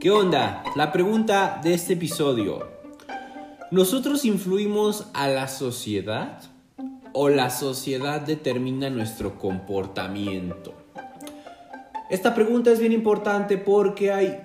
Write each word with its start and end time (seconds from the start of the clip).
¿Qué 0.00 0.10
onda? 0.10 0.64
La 0.76 0.92
pregunta 0.92 1.60
de 1.62 1.74
este 1.74 1.92
episodio. 1.92 2.66
¿Nosotros 3.70 4.24
influimos 4.24 5.06
a 5.12 5.28
la 5.28 5.46
sociedad 5.46 6.40
o 7.12 7.28
la 7.28 7.50
sociedad 7.50 8.22
determina 8.22 8.88
nuestro 8.88 9.38
comportamiento? 9.38 10.72
Esta 12.08 12.34
pregunta 12.34 12.70
es 12.70 12.80
bien 12.80 12.92
importante 12.92 13.58
porque 13.58 14.10
hay 14.10 14.40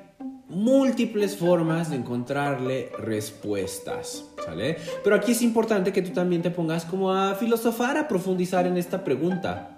múltiples 0.50 1.38
formas 1.38 1.90
de 1.90 1.96
encontrarle 1.96 2.92
respuestas, 3.00 4.26
¿sale? 4.46 4.76
Pero 5.06 5.16
aquí 5.16 5.32
es 5.32 5.42
importante 5.42 5.94
que 5.94 6.02
tú 6.02 6.12
también 6.12 6.42
te 6.42 6.52
pongas 6.52 6.84
como 6.84 7.14
a 7.14 7.34
filosofar, 7.36 7.98
a 7.98 8.10
profundizar 8.10 8.68
en 8.68 8.76
esta 8.76 9.06
pregunta. 9.06 9.78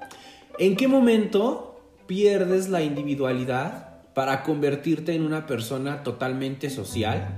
¿En 0.57 0.75
qué 0.75 0.87
momento 0.87 1.79
pierdes 2.07 2.67
la 2.67 2.81
individualidad 2.81 3.86
para 4.17 4.41
convertirte 4.41 5.13
en 5.13 5.21
una 5.21 5.45
persona 5.45 6.01
totalmente 6.01 6.71
social? 6.71 7.37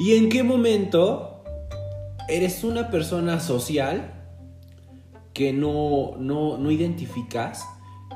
¿Y 0.00 0.16
en 0.16 0.30
qué 0.30 0.42
momento 0.42 1.44
eres 2.28 2.64
una 2.64 2.90
persona 2.90 3.38
social 3.38 4.12
que 5.32 5.52
no, 5.52 6.16
no, 6.18 6.70
identificas 6.72 7.64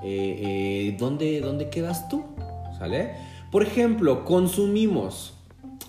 eh, 0.02 0.88
eh, 0.88 0.96
¿dónde, 0.98 1.40
dónde 1.40 1.70
quedas 1.70 2.08
tú? 2.08 2.24
¿Sale? 2.76 3.12
Por 3.52 3.62
ejemplo, 3.62 4.24
consumimos 4.24 5.34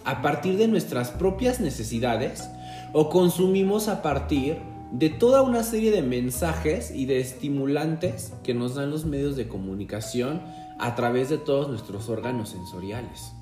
a 0.06 0.22
partir 0.22 0.56
de 0.60 0.68
nuestras 0.68 1.10
propias 1.10 1.60
necesidades 1.60 2.48
o 2.94 3.10
consumimos 3.10 3.88
a 3.88 4.04
partir 4.04 4.60
de 4.92 5.10
toda 5.10 5.42
una 5.42 5.64
serie 5.64 5.90
de 5.90 6.04
mensajes 6.04 6.92
y 6.92 7.08
de 7.08 7.22
estimulantes 7.22 8.34
que 8.44 8.54
nos 8.54 8.76
dan 8.76 8.92
los 8.92 9.06
medios 9.06 9.36
de 9.36 9.48
comunicación 9.48 10.44
a 10.80 10.96
través 10.96 11.30
de 11.30 11.38
todos 11.38 11.68
nuestros 11.68 12.10
órganos 12.10 12.50
sensoriales. 12.50 13.34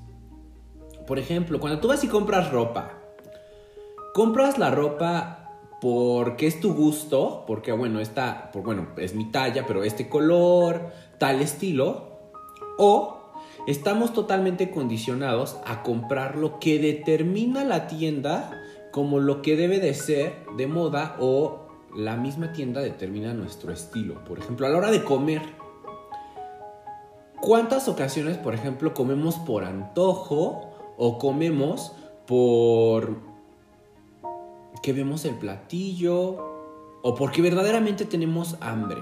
Por 1.06 1.18
ejemplo, 1.18 1.60
cuando 1.60 1.80
tú 1.80 1.88
vas 1.88 2.02
y 2.04 2.08
compras 2.08 2.50
ropa, 2.50 2.98
compras 4.14 4.58
la 4.58 4.70
ropa 4.70 5.46
porque 5.80 6.46
es 6.46 6.60
tu 6.60 6.74
gusto, 6.74 7.44
porque 7.46 7.72
bueno, 7.72 8.00
esta, 8.00 8.50
por, 8.50 8.62
bueno, 8.62 8.88
es 8.96 9.14
mi 9.14 9.30
talla, 9.30 9.66
pero 9.66 9.84
este 9.84 10.08
color, 10.08 10.90
tal 11.18 11.40
estilo, 11.40 12.16
o 12.78 13.18
estamos 13.66 14.12
totalmente 14.12 14.70
condicionados 14.70 15.58
a 15.66 15.82
comprar 15.82 16.36
lo 16.36 16.58
que 16.58 16.78
determina 16.78 17.64
la 17.64 17.86
tienda 17.86 18.62
como 18.90 19.20
lo 19.20 19.42
que 19.42 19.56
debe 19.56 19.78
de 19.78 19.92
ser 19.92 20.46
de 20.56 20.66
moda 20.66 21.16
o 21.20 21.66
la 21.94 22.16
misma 22.16 22.52
tienda 22.52 22.80
determina 22.80 23.34
nuestro 23.34 23.72
estilo. 23.72 24.24
Por 24.24 24.38
ejemplo, 24.38 24.66
a 24.66 24.70
la 24.70 24.78
hora 24.78 24.90
de 24.90 25.04
comer, 25.04 25.42
¿cuántas 27.46 27.86
ocasiones, 27.86 28.38
por 28.38 28.54
ejemplo, 28.54 28.92
comemos 28.92 29.36
por 29.36 29.62
antojo 29.62 30.74
o 30.96 31.16
comemos 31.16 31.92
por 32.26 33.20
que 34.82 34.92
vemos 34.92 35.24
el 35.24 35.36
platillo 35.36 36.98
o 37.02 37.14
porque 37.14 37.42
verdaderamente 37.42 38.04
tenemos 38.04 38.56
hambre? 38.60 39.00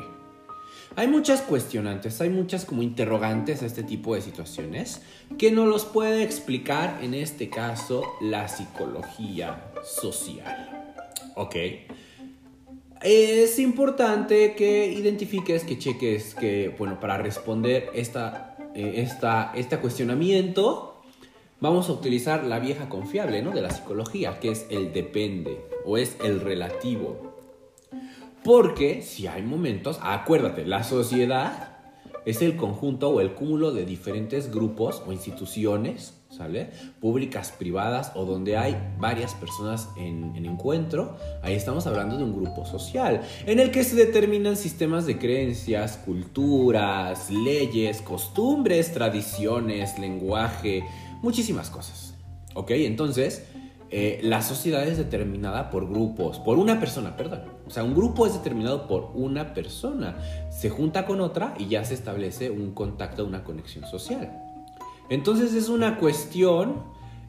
Hay 0.95 1.09
muchas 1.09 1.41
cuestionantes, 1.41 2.21
hay 2.21 2.29
muchas 2.29 2.67
como 2.67 2.83
interrogantes 2.83 3.63
a 3.63 3.67
este 3.67 3.83
tipo 3.83 4.15
de 4.15 4.21
situaciones 4.21 5.01
que 5.39 5.51
nos 5.51 5.67
los 5.67 5.87
puede 5.87 6.23
explicar 6.23 6.99
en 7.03 7.15
este 7.15 7.49
caso 7.49 8.03
la 8.21 8.49
psicología 8.49 9.73
social. 9.83 10.93
¿Ok? 11.35 11.57
Es 13.05 13.59
importante 13.59 14.55
que 14.55 14.87
identifiques, 14.87 15.65
que 15.65 15.79
cheques 15.79 16.35
que, 16.35 16.75
bueno, 16.79 17.01
para 17.01 17.19
responder 17.19 17.91
esta, 17.93 18.57
eh, 18.75 19.07
este 19.55 19.77
cuestionamiento, 19.77 21.03
vamos 21.61 21.91
a 21.91 21.93
utilizar 21.93 22.45
la 22.45 22.61
vieja 22.61 22.89
confiable, 22.89 23.43
¿no? 23.43 23.51
De 23.51 23.61
la 23.61 23.69
psicología, 23.69 24.41
que 24.41 24.53
es 24.53 24.67
el 24.71 24.95
depende 24.95 25.61
o 25.85 25.99
es 25.99 26.17
el 26.25 26.41
relativo. 26.41 27.35
Porque 28.43 29.03
si 29.03 29.27
hay 29.27 29.43
momentos, 29.43 29.99
acuérdate, 30.01 30.65
la 30.65 30.83
sociedad 30.83 31.74
es 32.25 32.43
el 32.43 32.57
conjunto 32.57 33.11
o 33.11 33.21
el 33.21 33.35
cúmulo 33.35 33.73
de 33.73 33.85
diferentes 33.85 34.51
grupos 34.51 35.03
o 35.07 35.13
instituciones, 35.13 36.15
¿sale? 36.31 36.71
Públicas, 37.01 37.53
privadas 37.53 38.13
o 38.15 38.25
donde 38.25 38.57
hay 38.57 38.77
varias 38.99 39.35
personas 39.35 39.89
en, 39.97 40.35
en, 40.37 40.47
encuentro. 40.47 41.17
Ahí 41.43 41.55
estamos 41.55 41.87
hablando 41.87 42.17
de 42.17 42.25
un 42.25 42.35
grupo 42.35 42.65
social 42.65 43.23
en 43.47 43.61
el 43.61 43.71
que 43.71 43.85
se 43.85 43.97
determinan 43.97 44.57
sistemas 44.57 45.07
de 45.07 45.19
creencias, 45.19 45.99
culturas, 45.99 47.31
leyes, 47.31 48.01
costumbres, 48.03 48.93
tradiciones, 48.93 49.99
lenguaje, 49.99 50.85
muchísimas 51.23 51.71
cosas. 51.71 52.15
¿Ok? 52.55 52.71
Entonces, 52.71 53.45
eh, 53.97 54.19
la 54.25 54.43
sociedad 54.43 54.83
es 54.89 54.99
determinada 54.99 55.71
por 55.71 55.89
grupos, 55.89 56.41
por 56.41 56.59
una 56.59 56.81
persona, 56.81 57.17
perdón. 57.17 57.43
O 57.65 57.71
sea, 57.71 57.85
un 57.85 57.95
grupo 57.95 58.27
es 58.27 58.33
determinado 58.33 58.89
por 58.89 59.13
una 59.15 59.55
persona. 59.55 60.17
Se 60.51 60.69
junta 60.69 61.07
con 61.07 61.21
otra 61.21 61.55
y 61.61 61.69
ya 61.69 61.85
se 61.85 61.95
establece 61.95 62.51
un 62.51 62.75
contacto, 62.75 63.25
una 63.25 63.45
conexión 63.45 63.87
social. 63.87 64.37
Entonces 65.11 65.55
es 65.55 65.69
una 65.69 66.01
cuestión, 66.01 66.83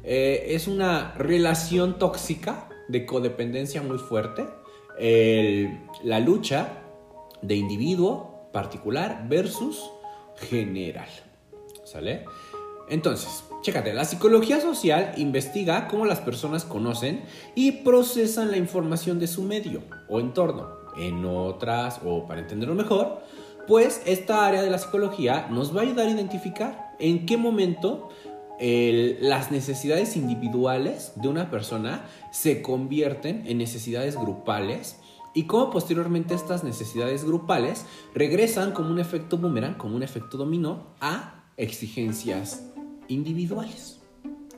eh, 0.04 0.44
es 0.56 0.68
una 0.68 1.14
relación 1.14 2.00
tóxica 2.00 2.68
de 2.88 3.06
codependencia 3.06 3.84
muy 3.84 4.00
fuerte. 4.00 4.48
la 6.04 6.20
lucha 6.20 6.80
de 7.44 7.58
individuo 7.58 8.50
particular 8.52 9.28
versus 9.30 9.88
general. 10.36 11.10
¿Sale? 11.84 12.26
Entonces, 12.90 13.44
chécate, 13.66 13.96
la 13.96 14.06
psicología 14.06 14.62
social 14.62 15.14
investiga 15.18 15.88
cómo 15.88 16.06
las 16.06 16.20
personas 16.20 16.66
conocen 16.66 17.24
y 17.56 17.72
procesan 17.72 18.52
la 18.52 18.58
información 18.58 19.18
de 19.18 19.26
su 19.26 19.42
medio 19.42 19.82
o 20.08 20.20
entorno. 20.20 20.70
En 20.98 21.26
otras, 21.26 22.00
o 22.06 22.28
para 22.28 22.42
entenderlo 22.42 22.76
mejor, 22.76 23.24
pues 23.68 24.04
esta 24.06 24.46
área 24.46 24.62
de 24.62 24.70
la 24.70 24.78
psicología 24.78 25.48
nos 25.50 25.76
va 25.76 25.80
a 25.80 25.84
ayudar 25.84 26.08
a 26.08 26.12
identificar 26.12 26.92
en 27.00 27.26
qué 27.26 27.38
momento 27.38 28.10
las 28.60 29.50
necesidades 29.52 30.16
individuales 30.16 31.14
de 31.16 31.28
una 31.28 31.50
persona 31.50 32.06
se 32.32 32.62
convierten 32.62 33.46
en 33.48 33.58
necesidades 33.58 34.16
grupales 34.16 35.00
y 35.34 35.48
cómo 35.48 35.72
posteriormente 35.72 36.36
estas 36.36 36.64
necesidades 36.64 37.26
grupales 37.26 37.88
regresan 38.14 38.74
como 38.74 38.92
un 38.92 39.00
efecto 39.00 39.40
boomerang, 39.40 39.74
como 39.74 39.96
un 39.96 40.04
efecto 40.04 40.38
dominó 40.38 40.94
a 41.02 41.46
exigencias 41.58 42.75
individuales. 43.08 44.00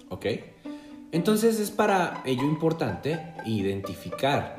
¿Ok? 0.10 0.26
Entonces 1.12 1.60
es 1.60 1.72
para 1.72 2.22
ello 2.26 2.44
importante 2.44 3.20
identificar 3.46 4.58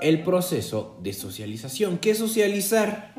el 0.00 0.22
proceso 0.22 0.98
de 1.02 1.12
socialización. 1.12 1.98
¿Qué 1.98 2.10
es 2.10 2.18
socializar? 2.18 3.14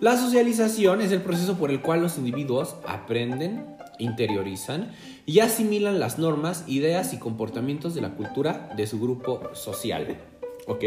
La 0.00 0.16
socialización 0.16 1.00
es 1.00 1.10
el 1.10 1.22
proceso 1.22 1.58
por 1.58 1.70
el 1.70 1.82
cual 1.82 2.00
los 2.00 2.18
individuos 2.18 2.76
aprenden, 2.86 3.66
interiorizan 3.98 4.92
y 5.26 5.40
asimilan 5.40 5.98
las 5.98 6.18
normas, 6.18 6.64
ideas 6.68 7.12
y 7.12 7.18
comportamientos 7.18 7.94
de 7.94 8.00
la 8.00 8.14
cultura 8.14 8.70
de 8.76 8.86
su 8.86 9.00
grupo 9.00 9.42
social. 9.54 10.16
¿Ok? 10.68 10.84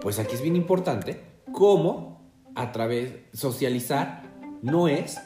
Pues 0.00 0.18
aquí 0.18 0.34
es 0.34 0.42
bien 0.42 0.56
importante 0.56 1.20
cómo 1.52 2.22
a 2.54 2.72
través 2.72 3.12
socializar 3.34 4.22
no 4.62 4.88
es 4.88 5.20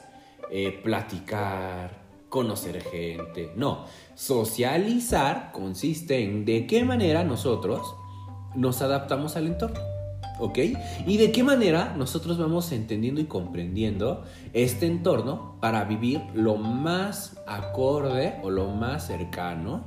eh, 0.51 0.81
platicar, 0.83 2.00
conocer 2.31 2.81
gente. 2.81 3.53
No, 3.57 3.85
socializar 4.15 5.53
consiste 5.53 6.25
en 6.25 6.47
de 6.47 6.67
qué 6.67 6.85
manera 6.85 7.25
nosotros 7.25 7.95
nos 8.55 8.81
adaptamos 8.81 9.37
al 9.37 9.49
entorno. 9.49 9.81
¿Ok? 10.39 10.59
Y 11.07 11.19
de 11.19 11.33
qué 11.33 11.43
manera 11.43 11.95
nosotros 11.99 12.39
vamos 12.39 12.73
entendiendo 12.73 13.21
y 13.21 13.27
comprendiendo 13.27 14.25
este 14.55 14.87
entorno 14.87 15.59
para 15.61 15.85
vivir 15.85 16.23
lo 16.33 16.57
más 16.57 17.37
acorde 17.47 18.41
o 18.43 18.49
lo 18.49 18.69
más 18.69 19.07
cercano 19.07 19.85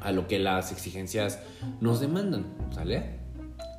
a 0.00 0.12
lo 0.12 0.28
que 0.28 0.38
las 0.38 0.72
exigencias 0.72 1.40
nos 1.82 2.00
demandan, 2.00 2.46
¿sale? 2.70 3.20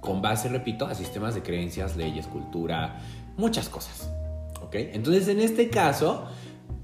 Con 0.01 0.21
base, 0.21 0.49
repito, 0.49 0.85
a 0.85 0.93
sistemas 0.93 1.33
de 1.33 1.41
creencias, 1.41 1.97
leyes, 1.97 2.27
cultura, 2.27 2.99
muchas 3.35 3.67
cosas. 3.67 4.07
¿Ok? 4.61 4.75
Entonces, 4.75 5.27
en 5.29 5.39
este 5.39 5.69
caso, 5.69 6.25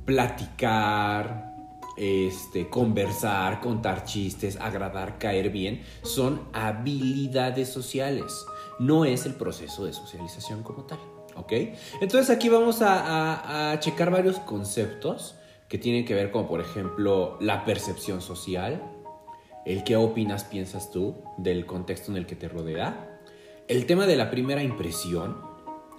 platicar, 0.06 1.56
este, 1.98 2.70
conversar, 2.70 3.62
contar 3.62 4.04
chistes, 4.04 4.58
agradar, 4.60 5.18
caer 5.18 5.50
bien, 5.50 5.84
son 6.02 6.48
habilidades 6.54 7.70
sociales. 7.70 8.46
No 8.80 9.06
es 9.06 9.26
el 9.26 9.36
proceso 9.36 9.86
de 9.86 9.94
socialización 9.94 10.64
como 10.64 10.84
tal. 10.84 11.00
¿Ok? 11.36 11.52
Entonces 12.02 12.30
aquí 12.30 12.50
vamos 12.50 12.82
a, 12.82 13.72
a 13.72 13.80
checar 13.80 14.12
varios 14.12 14.38
conceptos 14.40 15.36
que 15.68 15.80
tienen 15.80 16.06
que 16.06 16.14
ver 16.14 16.30
como 16.30 16.48
por 16.48 16.62
ejemplo 16.62 17.38
la 17.42 17.66
percepción 17.66 18.22
social, 18.22 18.84
el 19.66 19.84
qué 19.84 19.96
opinas, 19.96 20.44
piensas 20.44 20.92
tú 20.92 21.16
del 21.38 21.66
contexto 21.66 22.12
en 22.12 22.18
el 22.18 22.28
que 22.28 22.36
te 22.36 22.48
rodea, 22.48 23.20
el 23.68 23.86
tema 23.86 24.06
de 24.06 24.16
la 24.16 24.30
primera 24.30 24.62
impresión, 24.62 25.53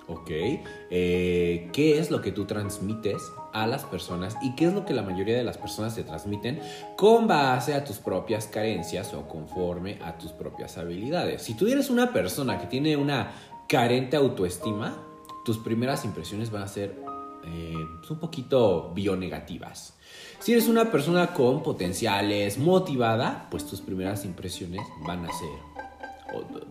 ¿ok? 0.09 0.31
Eh, 0.31 1.71
¿Qué 1.73 1.99
es 1.99 2.11
lo 2.11 2.21
que 2.21 2.33
tú 2.33 2.45
transmites 2.45 3.33
a 3.53 3.67
las 3.67 3.85
personas 3.85 4.37
y 4.43 4.55
qué 4.55 4.67
es 4.67 4.75
lo 4.75 4.85
que 4.85 4.95
la 4.95 5.03
mayoría 5.03 5.37
de 5.37 5.45
las 5.45 5.59
personas 5.59 5.95
te 5.95 6.05
transmiten 6.05 6.61
con 6.97 7.27
base 7.27 7.75
a 7.75 7.85
tus 7.85 7.99
propias 7.99 8.47
carencias 8.47 9.15
o 9.15 9.27
conforme 9.29 9.99
a 10.03 10.19
tus 10.19 10.33
propias 10.33 10.77
habilidades? 10.79 11.43
Si 11.43 11.55
tú 11.55 11.67
eres 11.67 11.91
una 11.91 12.13
persona 12.13 12.59
que 12.59 12.67
tiene 12.67 12.97
una 12.97 13.33
carente 13.69 14.17
autoestima, 14.17 14.97
tus 15.45 15.59
primeras 15.59 16.05
impresiones 16.05 16.51
van 16.51 16.63
a 16.63 16.69
ser 16.69 16.97
eh, 17.45 17.75
un 18.09 18.19
poquito 18.19 18.93
bionegativas. 18.95 19.95
Si 20.39 20.53
eres 20.53 20.69
una 20.69 20.91
persona 20.91 21.33
con 21.33 21.63
potenciales, 21.63 22.59
motivada, 22.59 23.49
pues 23.51 23.67
tus 23.67 23.81
primeras 23.81 24.25
impresiones 24.25 24.83
van 25.07 25.25
a 25.25 25.33
ser 25.33 25.84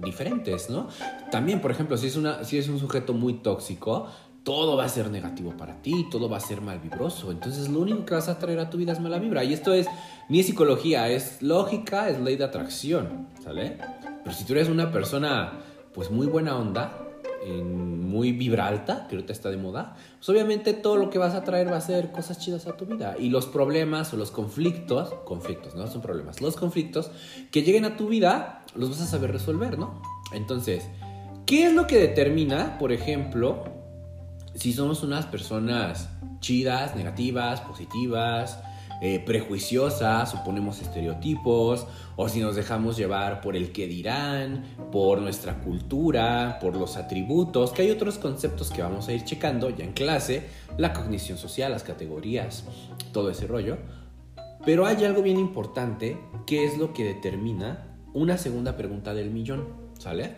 diferentes, 0.04 0.70
¿no? 0.70 0.88
También, 1.32 1.62
por 1.62 1.72
ejemplo, 1.72 1.98
si 1.98 2.08
es, 2.08 2.16
una, 2.16 2.44
si 2.44 2.58
es 2.58 2.70
un 2.70 2.80
sujeto 2.80 3.14
muy 3.14 3.36
tóxico, 3.36 4.08
todo 4.44 4.76
va 4.76 4.86
a 4.86 4.90
ser 4.90 5.10
negativo 5.10 5.56
para 5.56 5.82
ti, 5.82 6.08
todo 6.12 6.30
va 6.30 6.38
a 6.38 6.42
ser 6.42 6.62
mal 6.62 6.80
vibroso. 6.80 7.32
Entonces 7.32 7.70
lo 7.70 7.80
único 7.80 8.06
que 8.06 8.14
vas 8.14 8.28
a 8.28 8.40
traer 8.40 8.60
a 8.60 8.70
tu 8.70 8.78
vida 8.78 8.92
es 8.92 9.00
mala 9.00 9.18
vibra. 9.18 9.44
Y 9.44 9.54
esto 9.54 9.74
es, 9.74 9.88
ni 10.30 10.44
psicología, 10.44 11.10
es 11.10 11.42
lógica, 11.42 12.10
es 12.10 12.20
ley 12.20 12.36
de 12.36 12.44
atracción, 12.44 13.28
¿sale? 13.42 13.78
Pero 14.24 14.36
si 14.36 14.44
tú 14.44 14.54
eres 14.54 14.70
una 14.70 14.92
persona, 14.92 15.54
pues 15.94 16.12
muy 16.12 16.28
buena 16.28 16.58
onda, 16.58 17.03
muy 17.52 18.32
vibra 18.32 18.68
alta, 18.68 19.08
que 19.08 19.16
ahorita 19.16 19.34
está 19.34 19.50
de 19.50 19.58
moda, 19.58 19.96
pues 20.18 20.30
obviamente 20.30 20.74
todo 20.74 20.98
lo 20.98 21.10
que 21.10 21.18
vas 21.18 21.34
a 21.34 21.44
traer 21.44 21.72
va 21.72 21.78
a 21.78 21.82
ser 21.82 22.12
cosas 22.12 22.40
chidas 22.40 22.68
a 22.68 22.78
tu 22.78 22.86
vida. 22.86 23.16
Y 23.20 23.30
los 23.30 23.46
problemas 23.46 24.14
o 24.14 24.18
los 24.18 24.32
conflictos, 24.32 25.14
conflictos, 25.26 25.76
no 25.76 25.88
son 25.88 26.02
problemas, 26.02 26.42
los 26.42 26.56
conflictos 26.56 27.12
que 27.52 27.64
lleguen 27.64 27.86
a 27.86 27.98
tu 27.98 28.08
vida, 28.08 28.62
los 28.76 28.90
vas 28.90 29.02
a 29.02 29.06
saber 29.06 29.32
resolver, 29.32 29.78
¿no? 29.78 30.02
Entonces, 30.34 30.88
¿qué 31.46 31.66
es 31.66 31.74
lo 31.74 31.88
que 31.88 31.98
determina, 31.98 32.78
por 32.78 32.92
ejemplo, 32.92 33.64
si 34.56 34.74
somos 34.74 35.04
unas 35.04 35.26
personas 35.26 36.10
chidas, 36.40 36.96
negativas, 36.96 37.62
positivas, 37.62 38.60
eh, 39.06 39.20
prejuiciosas, 39.20 40.32
suponemos 40.32 40.82
estereotipos, 40.82 41.86
o 42.16 42.30
si 42.30 42.40
nos 42.40 42.56
dejamos 42.56 42.96
llevar 42.96 43.42
por 43.42 43.58
el 43.58 43.74
que 43.74 43.86
dirán, 43.86 44.64
por 44.94 45.22
nuestra 45.22 45.60
cultura, 45.60 46.58
por 46.62 46.78
los 46.78 46.96
atributos, 46.96 47.74
que 47.74 47.82
hay 47.82 47.92
otros 47.92 48.18
conceptos 48.18 48.72
que 48.72 48.82
vamos 48.82 49.10
a 49.10 49.12
ir 49.12 49.26
checando 49.26 49.70
ya 49.70 49.84
en 49.84 49.92
clase, 49.92 50.48
la 50.78 50.94
cognición 50.94 51.38
social, 51.38 51.74
las 51.74 51.84
categorías, 51.84 52.64
todo 53.12 53.30
ese 53.30 53.46
rollo. 53.46 53.78
Pero 54.64 54.86
hay 54.86 55.04
algo 55.04 55.22
bien 55.22 55.38
importante 55.38 56.18
que 56.48 56.64
es 56.64 56.78
lo 56.78 56.94
que 56.94 57.04
determina 57.04 57.98
una 58.14 58.38
segunda 58.38 58.78
pregunta 58.78 59.14
del 59.14 59.32
millón, 59.32 59.68
¿sale? 60.00 60.36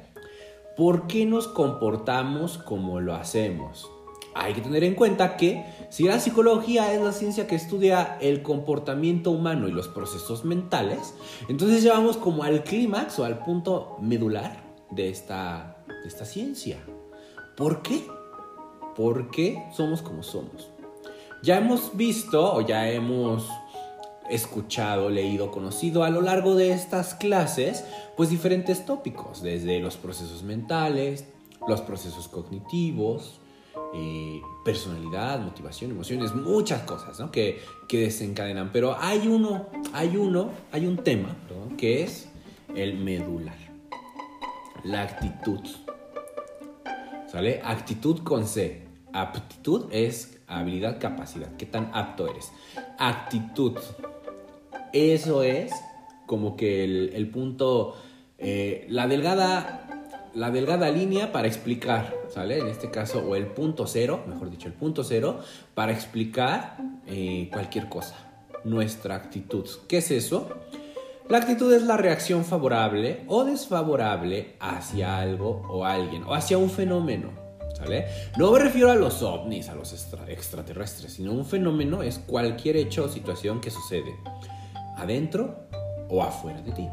¿Por 0.76 1.06
qué 1.06 1.28
nos 1.28 1.48
comportamos 1.48 2.58
como 2.58 3.00
lo 3.00 3.14
hacemos? 3.14 3.92
Hay 4.36 4.54
que 4.54 4.60
tener 4.60 4.84
en 4.84 4.96
cuenta 4.96 5.38
que 5.38 5.66
si 5.90 6.04
la 6.04 6.20
psicología 6.20 6.94
es 6.94 7.02
la 7.02 7.14
ciencia 7.14 7.48
que 7.48 7.56
estudia 7.56 8.18
el 8.20 8.44
comportamiento 8.44 9.32
humano 9.32 9.70
y 9.70 9.72
los 9.72 9.88
procesos 9.88 10.44
mentales, 10.44 11.16
entonces 11.48 11.82
llevamos 11.82 12.18
como 12.18 12.44
al 12.44 12.64
clímax 12.66 13.18
o 13.20 13.26
al 13.26 13.40
punto 13.40 13.98
medular 14.02 14.62
de 14.92 15.10
esta, 15.10 15.78
de 15.88 16.08
esta 16.08 16.26
ciencia. 16.26 16.78
¿Por 17.56 17.82
qué? 17.82 18.06
¿Por 18.98 19.32
qué 19.32 19.64
somos 19.74 20.02
como 20.02 20.22
somos? 20.22 20.70
Ya 21.42 21.58
hemos 21.58 21.96
visto 21.96 22.56
o 22.56 22.60
ya 22.60 22.90
hemos 22.90 23.48
escuchado, 24.30 25.10
leído, 25.10 25.50
conocido 25.50 26.04
a 26.04 26.10
lo 26.10 26.22
largo 26.22 26.56
de 26.56 26.72
estas 26.72 27.14
clases, 27.14 27.86
pues 28.18 28.30
diferentes 28.30 28.86
tópicos, 28.86 29.42
desde 29.42 29.80
los 29.80 29.96
procesos 29.96 30.44
mentales, 30.44 31.26
los 31.68 31.80
procesos 31.82 32.28
cognitivos, 32.28 33.40
eh, 33.94 34.42
personalidad, 34.64 35.40
motivación, 35.40 35.92
emociones, 35.92 36.34
muchas 36.34 36.82
cosas 36.84 37.30
que, 37.32 37.62
que, 37.88 38.02
desencadenan. 38.02 38.72
Pero 38.72 38.98
hay 39.00 39.28
uno, 39.28 39.68
hay 39.94 40.18
uno, 40.18 40.52
hay 40.72 40.86
un 40.86 40.98
tema 40.98 41.36
que 41.78 42.04
es 42.04 42.30
el 42.76 42.98
medular, 42.98 43.58
la 44.84 45.04
actitud. 45.04 45.62
¿Sale? 47.28 47.62
Actitud 47.64 48.20
con 48.20 48.48
C. 48.48 48.84
Aptitud 49.14 49.88
es 49.92 50.40
habilidad, 50.48 51.00
capacidad. 51.00 51.56
¿Qué 51.58 51.66
tan 51.66 51.90
apto 51.94 52.28
eres? 52.28 52.52
Actitud. 52.98 53.78
Eso 54.94 55.44
es 55.44 55.72
como 56.26 56.56
que 56.56 56.84
el, 56.84 57.30
punto, 57.30 57.96
eh, 58.38 58.86
la 58.90 59.08
delgada 59.08 59.86
la 60.36 60.52
delgada 60.52 60.92
línea 60.92 61.32
para 61.32 61.48
explicar, 61.48 62.14
¿sale? 62.36 62.60
En 62.60 62.68
este 62.68 62.92
caso, 62.92 63.24
o 63.26 63.36
el 63.36 63.48
punto 63.48 63.88
cero, 63.88 64.26
mejor 64.28 64.50
dicho, 64.50 64.68
el 64.68 64.74
punto 64.74 65.06
cero, 65.06 65.40
para 65.74 65.94
explicar 65.94 66.78
eh, 67.08 67.50
cualquier 67.52 67.88
cosa. 67.88 68.16
Nuestra 68.66 69.16
actitud. 69.16 69.66
¿Qué 69.88 70.00
es 70.00 70.12
eso? 70.12 70.50
La 71.30 71.38
actitud 71.38 71.74
es 71.74 71.84
la 71.84 71.96
reacción 71.96 72.44
favorable 72.44 73.24
o 73.28 73.46
desfavorable 73.46 74.58
hacia 74.60 75.18
algo 75.18 75.66
o 75.70 75.86
alguien, 75.86 76.24
o 76.24 76.34
hacia 76.34 76.58
un 76.58 76.70
fenómeno, 76.70 77.32
¿sale? 77.74 78.06
No 78.38 78.52
me 78.52 78.60
refiero 78.60 78.92
a 78.92 78.96
los 78.96 79.24
ovnis, 79.24 79.70
a 79.70 79.76
los 79.76 79.94
extraterrestres, 80.28 81.14
sino 81.14 81.32
un 81.32 81.46
fenómeno 81.46 82.04
es 82.04 82.20
cualquier 82.20 82.76
hecho 82.76 83.06
o 83.06 83.08
situación 83.08 83.62
que 83.62 83.72
sucede 83.72 84.14
adentro 84.98 85.68
o 86.10 86.22
afuera 86.22 86.62
de 86.62 86.72
ti. 86.74 86.88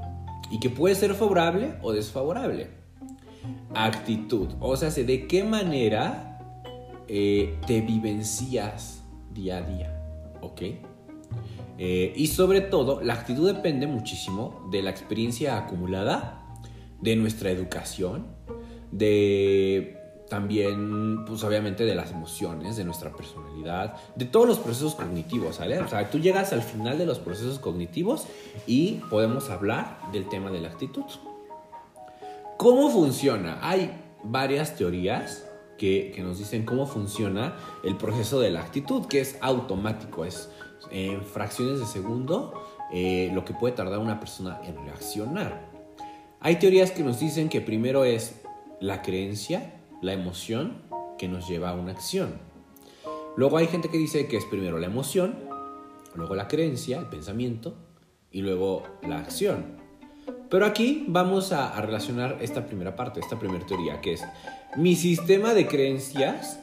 Y 0.52 0.60
que 0.60 0.70
puede 0.70 0.94
ser 0.94 1.14
favorable 1.14 1.74
o 1.82 1.92
desfavorable 1.92 2.81
actitud. 3.74 4.48
O 4.60 4.76
sea, 4.76 4.90
de 4.90 5.26
qué 5.26 5.44
manera 5.44 6.38
eh, 7.08 7.58
te 7.66 7.80
vivencias 7.80 9.02
día 9.32 9.58
a 9.58 9.62
día. 9.62 10.02
¿Ok? 10.40 10.62
Eh, 11.78 12.12
y 12.14 12.26
sobre 12.28 12.60
todo, 12.60 13.02
la 13.02 13.14
actitud 13.14 13.46
depende 13.46 13.86
muchísimo 13.86 14.68
de 14.70 14.82
la 14.82 14.90
experiencia 14.90 15.56
acumulada, 15.56 16.44
de 17.00 17.16
nuestra 17.16 17.50
educación, 17.50 18.26
de 18.92 19.98
también, 20.28 21.26
pues 21.26 21.44
obviamente 21.44 21.84
de 21.84 21.94
las 21.94 22.10
emociones, 22.10 22.76
de 22.76 22.84
nuestra 22.84 23.12
personalidad, 23.12 23.96
de 24.16 24.24
todos 24.24 24.46
los 24.46 24.58
procesos 24.58 24.94
cognitivos, 24.94 25.56
¿sale? 25.56 25.78
O 25.80 25.88
sea, 25.88 26.10
tú 26.10 26.18
llegas 26.20 26.54
al 26.54 26.62
final 26.62 26.96
de 26.96 27.04
los 27.04 27.18
procesos 27.18 27.58
cognitivos 27.58 28.26
y 28.66 28.92
podemos 29.10 29.50
hablar 29.50 29.98
del 30.10 30.30
tema 30.30 30.50
de 30.50 30.62
la 30.62 30.68
actitud. 30.68 31.04
¿Cómo 32.62 32.90
funciona? 32.90 33.58
Hay 33.60 33.90
varias 34.22 34.76
teorías 34.76 35.50
que, 35.78 36.14
nos 36.22 36.38
dicen 36.38 36.64
cómo 36.64 36.86
funciona 36.86 37.56
el 37.82 37.96
proceso 37.96 38.38
de 38.38 38.52
la 38.52 38.60
actitud, 38.60 39.06
que 39.06 39.18
es 39.18 39.36
automático, 39.40 40.24
es 40.24 40.48
en 40.92 41.24
fracciones 41.24 41.80
de 41.80 41.86
segundo 41.86 42.54
eh, 42.92 43.32
lo 43.34 43.44
que 43.44 43.52
puede 43.52 43.74
tardar 43.74 43.98
una 43.98 44.20
persona 44.20 44.60
en 44.62 44.76
reaccionar. 44.76 45.72
Hay 46.38 46.60
teorías 46.60 46.92
que 46.92 47.02
nos 47.02 47.18
dicen 47.18 47.48
que 47.48 47.60
primero 47.60 48.04
es 48.04 48.40
la 48.78 49.02
creencia, 49.02 49.82
la 50.00 50.12
emoción, 50.12 50.82
que 51.18 51.26
nos 51.26 51.48
lleva 51.48 51.70
a 51.70 51.74
una 51.74 51.90
acción. 51.90 52.38
Luego 53.36 53.56
hay 53.56 53.66
gente 53.66 53.88
que 53.88 53.98
dice 53.98 54.28
que 54.28 54.36
es 54.36 54.44
primero 54.44 54.78
la 54.78 54.86
emoción, 54.86 55.34
luego 56.14 56.36
la 56.36 56.46
creencia, 56.46 57.00
el 57.00 57.06
pensamiento 57.06 57.74
y 58.30 58.42
luego 58.42 58.84
la 59.02 59.18
acción. 59.18 59.82
Pero 60.52 60.66
aquí 60.66 61.06
vamos 61.08 61.50
a, 61.50 61.80
relacionar 61.80 62.36
esta 62.42 62.66
primera 62.66 62.94
parte, 62.94 63.20
esta 63.20 63.38
primera 63.38 63.64
teoría, 63.64 64.02
que 64.02 64.12
es 64.12 64.22
mi 64.76 64.96
sistema 64.96 65.54
de 65.54 65.66
creencias 65.66 66.60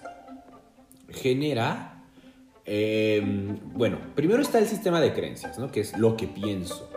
genera, 1.10 2.04
em, 2.66 3.58
bueno, 3.74 3.98
primero 4.14 4.44
está 4.44 4.60
el 4.60 4.68
sistema 4.68 5.02
de 5.02 5.12
creencias, 5.12 5.58
¿no? 5.58 5.72
Que 5.72 5.80
es 5.80 5.98
lo 5.98 6.16
que 6.16 6.28
pienso. 6.28 6.88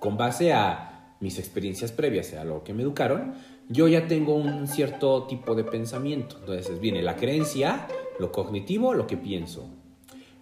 Con 0.00 0.16
base 0.16 0.52
a 0.52 1.14
mis 1.20 1.38
experiencias 1.38 1.92
previas, 1.92 2.34
a 2.34 2.42
lo 2.42 2.64
que 2.64 2.74
me 2.74 2.82
educaron, 2.82 3.34
yo 3.68 3.86
ya 3.86 4.08
tengo 4.08 4.34
un 4.34 4.66
cierto 4.66 5.28
tipo 5.28 5.54
de 5.54 5.62
pensamiento. 5.62 6.38
Entonces 6.40 6.80
viene 6.80 7.00
la 7.02 7.14
creencia, 7.14 7.86
lo 8.18 8.32
cognitivo, 8.32 8.92
lo 8.92 9.06
que 9.06 9.16
pienso. 9.16 9.70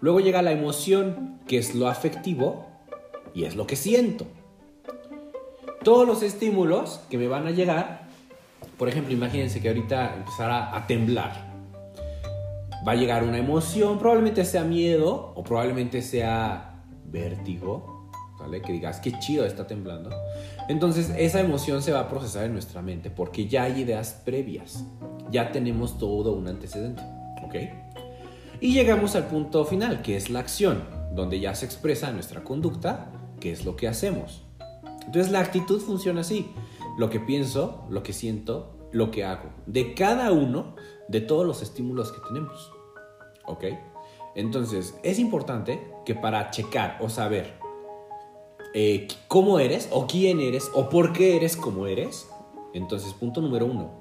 Luego 0.00 0.20
llega 0.20 0.40
la 0.40 0.52
emoción, 0.52 1.38
que 1.46 1.58
es 1.58 1.74
lo 1.74 1.86
afectivo, 1.86 2.66
y 3.34 3.44
es 3.44 3.56
lo 3.56 3.66
que 3.66 3.76
siento 3.76 4.26
todos 5.82 6.06
los 6.06 6.22
estímulos 6.22 7.00
que 7.08 7.18
me 7.18 7.28
van 7.28 7.46
a 7.46 7.50
llegar, 7.50 8.08
por 8.78 8.88
ejemplo, 8.88 9.12
imagínense 9.12 9.60
que 9.60 9.68
ahorita 9.68 10.14
empezara 10.14 10.74
a 10.76 10.86
temblar. 10.86 11.50
Va 12.86 12.92
a 12.92 12.94
llegar 12.94 13.24
una 13.24 13.38
emoción, 13.38 13.98
probablemente 13.98 14.44
sea 14.44 14.64
miedo 14.64 15.32
o 15.34 15.42
probablemente 15.42 16.00
sea 16.02 16.82
vértigo, 17.04 18.10
¿vale? 18.38 18.62
Que 18.62 18.72
digas, 18.72 19.00
qué 19.00 19.12
chido 19.18 19.44
está 19.44 19.66
temblando. 19.66 20.10
Entonces 20.68 21.12
esa 21.16 21.40
emoción 21.40 21.82
se 21.82 21.92
va 21.92 22.00
a 22.00 22.08
procesar 22.08 22.44
en 22.44 22.52
nuestra 22.52 22.80
mente 22.80 23.10
porque 23.10 23.46
ya 23.48 23.64
hay 23.64 23.80
ideas 23.80 24.20
previas, 24.24 24.84
ya 25.30 25.52
tenemos 25.52 25.98
todo 25.98 26.32
un 26.32 26.48
antecedente, 26.48 27.02
¿ok? 27.44 27.54
Y 28.60 28.74
llegamos 28.74 29.16
al 29.16 29.26
punto 29.26 29.64
final, 29.64 30.02
que 30.02 30.16
es 30.16 30.28
la 30.28 30.40
acción, 30.40 30.84
donde 31.12 31.40
ya 31.40 31.54
se 31.54 31.64
expresa 31.64 32.12
nuestra 32.12 32.44
conducta, 32.44 33.10
que 33.40 33.52
es 33.52 33.64
lo 33.64 33.76
que 33.76 33.88
hacemos. 33.88 34.44
Entonces 35.10 35.32
la 35.32 35.40
actitud 35.40 35.80
funciona 35.80 36.20
así. 36.20 36.52
Lo 36.96 37.10
que 37.10 37.18
pienso, 37.18 37.84
lo 37.90 38.04
que 38.04 38.12
siento 38.12 38.76
lo 38.92 39.10
que 39.10 39.24
hago, 39.24 39.50
de 39.66 39.92
cada 39.92 40.30
uno 40.30 40.76
de 41.08 41.20
todos 41.20 41.44
los 41.44 41.62
estímulos 41.62 42.12
que 42.12 42.20
tenemos. 42.28 42.70
¿Ok? 43.44 43.64
Entonces, 44.36 44.94
es 45.02 45.18
importante 45.18 45.84
que 46.04 46.14
para 46.14 46.52
checar 46.52 46.96
o 47.00 47.08
saber 47.08 47.58
eh, 48.72 49.08
cómo 49.26 49.58
eres 49.58 49.88
o 49.90 50.06
quién 50.06 50.38
eres 50.38 50.70
o 50.74 50.88
por 50.88 51.12
qué 51.12 51.34
eres 51.34 51.56
como 51.56 51.88
eres, 51.88 52.28
entonces, 52.72 53.12
punto 53.12 53.40
número 53.40 53.66
uno, 53.66 53.98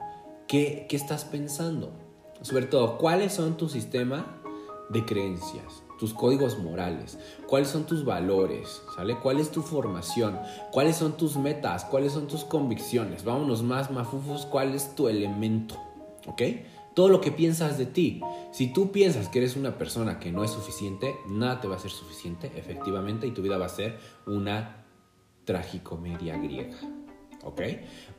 ¿qué, 0.47 0.85
qué 0.87 0.95
estás 0.95 1.25
pensando? 1.25 1.91
Sobre 2.43 2.67
todo, 2.67 2.99
¿cuáles 2.99 3.33
son 3.33 3.57
tu 3.57 3.67
sistema 3.67 4.38
de 4.89 5.05
creencias? 5.05 5.83
tus 5.99 6.13
códigos 6.13 6.57
morales, 6.57 7.19
cuáles 7.45 7.67
son 7.67 7.85
tus 7.85 8.05
valores, 8.05 8.81
¿sale? 8.95 9.17
¿Cuál 9.19 9.39
es 9.39 9.51
tu 9.51 9.61
formación? 9.61 10.39
¿Cuáles 10.71 10.95
son 10.95 11.17
tus 11.17 11.35
metas? 11.35 11.83
¿Cuáles 11.83 12.13
son 12.13 12.27
tus 12.27 12.45
convicciones? 12.45 13.25
Vámonos 13.25 13.61
más 13.61 13.91
mafufos, 13.91 14.45
¿cuál 14.45 14.73
es 14.73 14.95
tu 14.95 15.09
elemento? 15.09 15.75
¿Ok? 16.25 16.41
Todo 16.95 17.09
lo 17.09 17.19
que 17.19 17.31
piensas 17.31 17.77
de 17.77 17.85
ti. 17.85 18.21
Si 18.51 18.71
tú 18.71 18.91
piensas 18.91 19.27
que 19.27 19.39
eres 19.39 19.57
una 19.57 19.77
persona 19.77 20.19
que 20.19 20.31
no 20.31 20.45
es 20.45 20.51
suficiente, 20.51 21.13
nada 21.27 21.59
te 21.59 21.67
va 21.67 21.75
a 21.75 21.79
ser 21.79 21.91
suficiente, 21.91 22.49
efectivamente, 22.55 23.27
y 23.27 23.31
tu 23.31 23.41
vida 23.41 23.57
va 23.57 23.65
a 23.65 23.69
ser 23.69 23.99
una 24.25 24.85
tragicomedia 25.43 26.37
griega. 26.37 26.77
¿Ok? 27.43 27.61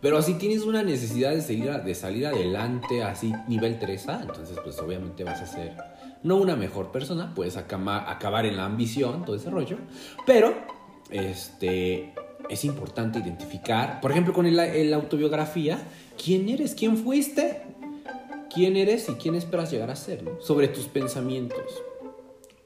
Pero 0.00 0.22
si 0.22 0.34
tienes 0.34 0.62
una 0.62 0.82
necesidad 0.82 1.30
de 1.30 1.42
salir, 1.42 1.70
de 1.70 1.94
salir 1.94 2.26
adelante, 2.26 3.02
así 3.02 3.32
nivel 3.48 3.78
Teresa, 3.78 4.20
entonces 4.22 4.58
pues 4.62 4.78
obviamente 4.78 5.24
vas 5.24 5.40
a 5.40 5.46
ser 5.46 5.76
no 6.22 6.36
una 6.36 6.56
mejor 6.56 6.92
persona, 6.92 7.32
puedes 7.34 7.56
acabar 7.56 8.46
en 8.46 8.56
la 8.56 8.64
ambición, 8.64 9.24
todo 9.24 9.36
ese 9.36 9.50
rollo, 9.50 9.78
pero 10.26 10.54
este, 11.10 12.12
es 12.48 12.64
importante 12.64 13.18
identificar, 13.18 14.00
por 14.00 14.10
ejemplo, 14.10 14.32
con 14.32 14.54
la 14.54 14.96
autobiografía, 14.96 15.78
quién 16.22 16.48
eres, 16.48 16.74
quién 16.74 16.96
fuiste, 16.96 17.62
quién 18.52 18.76
eres 18.76 19.08
y 19.08 19.14
quién 19.14 19.34
esperas 19.34 19.70
llegar 19.70 19.90
a 19.90 19.96
ser, 19.96 20.24
sobre 20.40 20.68
tus 20.68 20.86
pensamientos. 20.86 21.82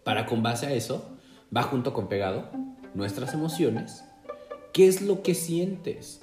Para 0.03 0.27
con 0.27 0.43
base 0.43 0.67
a 0.67 0.73
eso, 0.73 1.11
va 1.55 1.63
junto 1.63 1.93
con 1.93 2.09
pegado 2.09 2.51
nuestras 2.95 3.35
emociones, 3.35 4.05
qué 4.73 4.89
es 4.89 5.03
lo 5.03 5.23
que 5.23 5.35
sientes. 5.35 6.21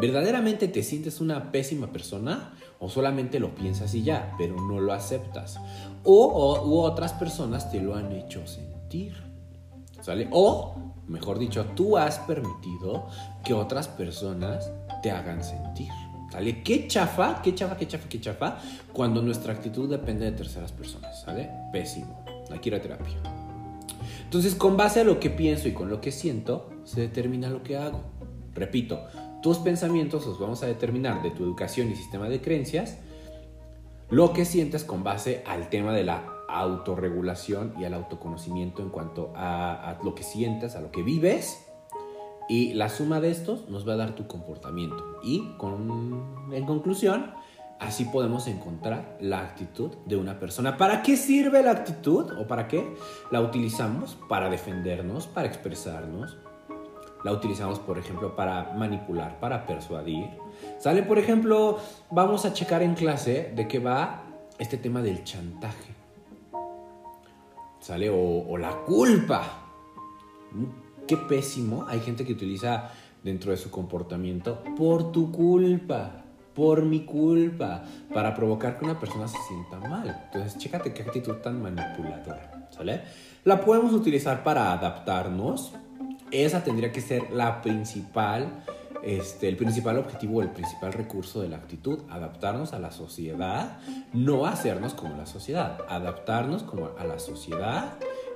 ¿Verdaderamente 0.00 0.68
te 0.68 0.84
sientes 0.84 1.20
una 1.20 1.50
pésima 1.50 1.88
persona? 1.88 2.52
¿O 2.78 2.88
solamente 2.88 3.40
lo 3.40 3.56
piensas 3.56 3.92
y 3.96 4.04
ya, 4.04 4.32
pero 4.38 4.54
no 4.54 4.78
lo 4.78 4.92
aceptas? 4.92 5.58
O, 6.04 6.62
u 6.64 6.78
otras 6.78 7.12
personas 7.14 7.72
te 7.72 7.80
lo 7.80 7.96
han 7.96 8.12
hecho 8.12 8.46
sentir. 8.46 9.14
¿Sale? 10.00 10.28
O, 10.30 10.76
mejor 11.08 11.40
dicho, 11.40 11.66
tú 11.74 11.98
has 11.98 12.20
permitido 12.20 13.08
que 13.44 13.54
otras 13.54 13.88
personas 13.88 14.70
te 15.02 15.10
hagan 15.10 15.42
sentir. 15.42 15.90
¿Sale? 16.30 16.62
¿Qué 16.62 16.86
chafa? 16.86 17.42
¿Qué 17.42 17.56
chafa? 17.56 17.76
¿Qué 17.76 17.88
chafa? 17.88 18.08
¿Qué 18.08 18.20
chafa? 18.20 18.58
Cuando 18.92 19.20
nuestra 19.20 19.52
actitud 19.52 19.90
depende 19.90 20.26
de 20.26 20.32
terceras 20.32 20.70
personas. 20.70 21.22
¿Sale? 21.22 21.50
Pésimo. 21.72 22.24
Aquí 22.54 22.70
la 22.70 22.80
terapia. 22.80 23.16
Entonces, 24.22 24.54
con 24.54 24.76
base 24.76 25.00
a 25.00 25.04
lo 25.04 25.18
que 25.18 25.30
pienso 25.30 25.66
y 25.66 25.72
con 25.72 25.90
lo 25.90 26.00
que 26.00 26.12
siento, 26.12 26.70
se 26.84 27.00
determina 27.00 27.50
lo 27.50 27.64
que 27.64 27.76
hago. 27.76 28.02
Repito, 28.54 29.04
tus 29.42 29.58
pensamientos 29.58 30.26
los 30.26 30.38
vamos 30.38 30.62
a 30.62 30.66
determinar 30.66 31.22
de 31.22 31.30
tu 31.30 31.44
educación 31.44 31.90
y 31.90 31.96
sistema 31.96 32.28
de 32.28 32.40
creencias, 32.40 32.98
lo 34.10 34.32
que 34.32 34.44
sientes 34.44 34.84
con 34.84 35.04
base 35.04 35.42
al 35.46 35.68
tema 35.68 35.92
de 35.92 36.04
la 36.04 36.24
autorregulación 36.48 37.74
y 37.78 37.84
al 37.84 37.94
autoconocimiento 37.94 38.82
en 38.82 38.88
cuanto 38.88 39.32
a, 39.36 39.98
lo 40.02 40.14
que 40.14 40.22
sientes, 40.22 40.76
a 40.76 40.80
lo 40.80 40.90
que 40.90 41.02
vives. 41.02 41.64
Y 42.48 42.72
la 42.72 42.88
suma 42.88 43.20
de 43.20 43.30
estos 43.30 43.68
nos 43.68 43.86
va 43.86 43.92
a 43.92 43.96
dar 43.96 44.14
tu 44.14 44.26
comportamiento. 44.26 45.04
Y 45.22 45.52
en 46.52 46.64
conclusión, 46.66 47.34
así 47.78 48.06
podemos 48.06 48.46
encontrar 48.46 49.18
la 49.20 49.40
actitud 49.40 49.90
de 50.06 50.16
una 50.16 50.40
persona. 50.40 50.78
¿Para 50.78 51.02
qué 51.02 51.18
sirve 51.18 51.62
la 51.62 51.72
actitud 51.72 52.32
o 52.40 52.46
para 52.46 52.66
qué 52.66 52.94
la 53.30 53.42
utilizamos? 53.42 54.16
Para 54.30 54.48
defendernos, 54.48 55.26
para 55.26 55.46
expresarnos, 55.46 56.38
la 57.24 57.32
utilizamos, 57.32 57.78
por 57.78 57.98
ejemplo, 57.98 58.36
para 58.36 58.72
manipular, 58.72 59.38
para 59.40 59.66
persuadir. 59.66 60.28
Sale, 60.78 61.02
por 61.02 61.18
ejemplo, 61.18 61.78
vamos 62.10 62.44
a 62.44 62.52
checar 62.52 62.82
en 62.82 62.94
clase 62.94 63.52
de 63.54 63.66
qué 63.66 63.78
va 63.78 64.22
este 64.58 64.76
tema 64.76 65.02
del 65.02 65.24
chantaje. 65.24 65.94
Sale, 67.80 68.10
o, 68.10 68.56
la 68.56 68.70
culpa. 68.84 69.42
Qué 71.06 71.16
pésimo. 71.16 71.86
Hay 71.88 72.00
gente 72.00 72.24
que 72.24 72.32
utiliza 72.32 72.90
dentro 73.22 73.50
de 73.50 73.56
su 73.56 73.70
comportamiento 73.70 74.62
por 74.76 75.10
tu 75.10 75.32
culpa, 75.32 76.24
por 76.54 76.82
mi 76.82 77.04
culpa, 77.04 77.82
para 78.12 78.34
provocar 78.34 78.78
que 78.78 78.84
una 78.84 78.98
persona 78.98 79.26
se 79.26 79.38
sienta 79.48 79.78
mal. 79.88 80.22
Entonces, 80.26 80.58
chécate 80.58 80.92
qué 80.92 81.02
actitud 81.02 81.34
tan 81.36 81.62
manipuladora. 81.62 82.68
¿Sale? 82.70 83.02
La 83.44 83.60
podemos 83.60 83.92
utilizar 83.92 84.42
para 84.44 84.72
adaptarnos 84.72 85.72
esa 86.30 86.64
tendría 86.64 86.92
que 86.92 87.00
ser 87.00 87.30
la 87.30 87.62
principal, 87.62 88.64
este, 89.02 89.48
el 89.48 89.56
principal 89.56 89.98
objetivo, 89.98 90.42
el 90.42 90.50
principal 90.50 90.92
recurso 90.92 91.40
de 91.40 91.48
la 91.48 91.56
actitud, 91.56 92.00
adaptarnos 92.10 92.72
a 92.72 92.78
la 92.78 92.90
sociedad, 92.90 93.78
no 94.12 94.46
hacernos 94.46 94.94
como 94.94 95.16
la 95.16 95.26
sociedad, 95.26 95.78
adaptarnos 95.88 96.62
como 96.62 96.90
a 96.98 97.04
la 97.04 97.18
sociedad 97.18 97.94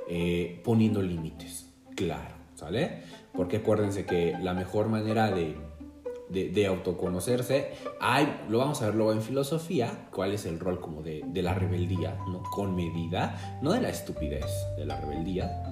eh, 0.08 0.60
poniendo 0.64 1.02
límites, 1.02 1.70
claro, 1.94 2.34
¿sale? 2.54 3.02
Porque 3.32 3.58
acuérdense 3.58 4.04
que 4.04 4.36
la 4.40 4.54
mejor 4.54 4.88
manera 4.88 5.30
de, 5.30 5.56
de, 6.28 6.66
autoconocerse, 6.66 7.72
hay, 8.00 8.40
lo 8.48 8.58
vamos 8.58 8.82
a 8.82 8.86
ver 8.86 8.94
luego 8.94 9.12
en 9.12 9.22
filosofía, 9.22 10.08
cuál 10.10 10.32
es 10.32 10.46
el 10.46 10.58
rol 10.58 10.80
como 10.80 11.02
de, 11.02 11.22
de 11.26 11.42
la 11.42 11.54
rebeldía, 11.54 12.16
¿no? 12.28 12.42
Con 12.42 12.74
medida, 12.74 13.58
no 13.62 13.72
de 13.72 13.80
la 13.80 13.90
estupidez, 13.90 14.46
de 14.76 14.86
la 14.86 15.00
rebeldía, 15.00 15.62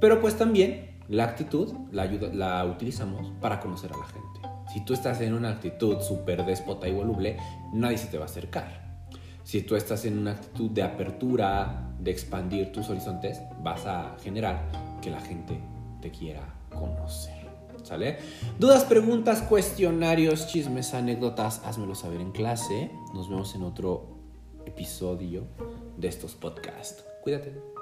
pero 0.00 0.20
pues 0.20 0.36
también 0.36 0.93
la 1.08 1.24
actitud 1.24 1.72
la, 1.92 2.06
la 2.06 2.64
utilizamos 2.64 3.32
para 3.40 3.60
conocer 3.60 3.92
a 3.92 3.98
la 3.98 4.06
gente. 4.06 4.40
Si 4.72 4.84
tú 4.84 4.94
estás 4.94 5.20
en 5.20 5.34
una 5.34 5.50
actitud 5.50 6.00
súper 6.00 6.44
déspota 6.44 6.88
y 6.88 6.92
voluble, 6.92 7.36
nadie 7.72 7.98
se 7.98 8.06
te 8.08 8.18
va 8.18 8.24
a 8.24 8.26
acercar. 8.26 8.84
Si 9.44 9.60
tú 9.62 9.76
estás 9.76 10.04
en 10.06 10.18
una 10.18 10.32
actitud 10.32 10.70
de 10.70 10.82
apertura, 10.82 11.92
de 12.00 12.10
expandir 12.10 12.72
tus 12.72 12.88
horizontes, 12.88 13.40
vas 13.62 13.84
a 13.86 14.16
generar 14.22 14.70
que 15.02 15.10
la 15.10 15.20
gente 15.20 15.60
te 16.00 16.10
quiera 16.10 16.42
conocer. 16.70 17.44
¿Sale? 17.82 18.16
Dudas, 18.58 18.84
preguntas, 18.84 19.42
cuestionarios, 19.42 20.46
chismes, 20.46 20.94
anécdotas, 20.94 21.60
házmelo 21.66 21.94
saber 21.94 22.22
en 22.22 22.32
clase. 22.32 22.90
Nos 23.12 23.28
vemos 23.28 23.54
en 23.54 23.62
otro 23.62 24.08
episodio 24.64 25.46
de 25.98 26.08
estos 26.08 26.34
podcasts. 26.34 27.04
Cuídate. 27.22 27.73